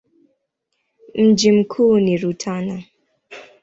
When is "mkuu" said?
1.51-1.99